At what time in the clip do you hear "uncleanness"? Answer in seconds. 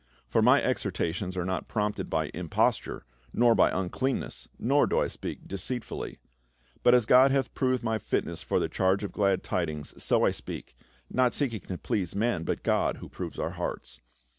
3.69-4.49